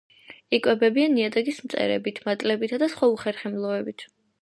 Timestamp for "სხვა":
2.97-3.15